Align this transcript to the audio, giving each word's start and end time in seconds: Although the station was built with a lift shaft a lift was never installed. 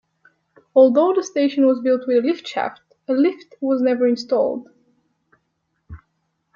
Although 0.75 1.13
the 1.13 1.21
station 1.23 1.67
was 1.67 1.79
built 1.79 2.07
with 2.07 2.17
a 2.23 2.27
lift 2.27 2.47
shaft 2.47 2.81
a 3.07 3.13
lift 3.13 3.53
was 3.61 3.83
never 3.83 4.07
installed. 4.07 4.67